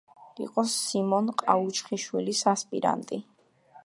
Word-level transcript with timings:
იყო 0.43 0.61
სიმონ 0.75 1.29
ყაუხჩიშვილის 1.41 2.41
ასპირანტი. 2.53 3.21